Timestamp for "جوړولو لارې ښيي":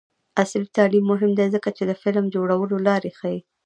2.35-3.39